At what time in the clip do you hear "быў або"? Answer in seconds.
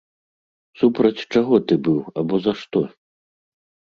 1.87-2.35